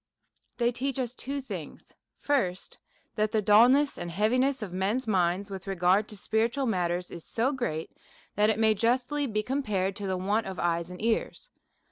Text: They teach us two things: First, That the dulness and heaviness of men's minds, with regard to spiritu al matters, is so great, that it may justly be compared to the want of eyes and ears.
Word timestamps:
They 0.57 0.71
teach 0.71 0.97
us 0.97 1.13
two 1.13 1.41
things: 1.41 1.93
First, 2.17 2.79
That 3.13 3.31
the 3.31 3.39
dulness 3.39 3.99
and 3.99 4.09
heaviness 4.09 4.63
of 4.63 4.73
men's 4.73 5.05
minds, 5.05 5.51
with 5.51 5.67
regard 5.67 6.07
to 6.09 6.17
spiritu 6.17 6.61
al 6.61 6.65
matters, 6.65 7.11
is 7.11 7.23
so 7.23 7.51
great, 7.51 7.91
that 8.33 8.49
it 8.49 8.57
may 8.57 8.73
justly 8.73 9.27
be 9.27 9.43
compared 9.43 9.95
to 9.97 10.07
the 10.07 10.17
want 10.17 10.47
of 10.47 10.57
eyes 10.57 10.89
and 10.89 10.99
ears. 11.03 11.51